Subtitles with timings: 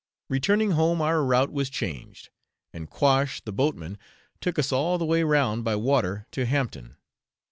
[0.29, 2.31] Returning home our route was changed,
[2.73, 3.99] and Quash the boatman
[4.39, 6.95] took us all the way round by water to Hampton.